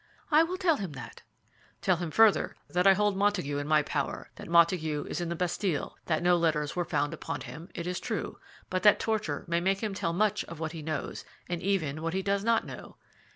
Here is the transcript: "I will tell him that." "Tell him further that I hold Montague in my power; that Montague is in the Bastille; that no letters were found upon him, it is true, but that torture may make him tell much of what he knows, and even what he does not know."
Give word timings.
"I 0.31 0.41
will 0.41 0.57
tell 0.57 0.77
him 0.77 0.93
that." 0.93 1.21
"Tell 1.83 1.97
him 1.97 2.09
further 2.09 2.55
that 2.67 2.87
I 2.87 2.95
hold 2.95 3.15
Montague 3.15 3.59
in 3.59 3.67
my 3.67 3.83
power; 3.83 4.31
that 4.37 4.49
Montague 4.49 5.05
is 5.07 5.21
in 5.21 5.29
the 5.29 5.35
Bastille; 5.35 5.95
that 6.07 6.23
no 6.23 6.37
letters 6.37 6.75
were 6.75 6.83
found 6.85 7.13
upon 7.13 7.41
him, 7.41 7.69
it 7.75 7.85
is 7.85 7.99
true, 7.99 8.39
but 8.71 8.81
that 8.81 8.99
torture 8.99 9.45
may 9.47 9.59
make 9.61 9.83
him 9.83 9.93
tell 9.93 10.11
much 10.11 10.43
of 10.45 10.59
what 10.59 10.71
he 10.71 10.81
knows, 10.81 11.23
and 11.47 11.61
even 11.61 12.01
what 12.01 12.15
he 12.15 12.23
does 12.23 12.43
not 12.43 12.65
know." 12.65 12.97